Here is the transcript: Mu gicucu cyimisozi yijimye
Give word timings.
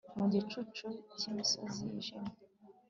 Mu 0.17 0.25
gicucu 0.33 0.87
cyimisozi 1.19 1.81
yijimye 1.91 2.33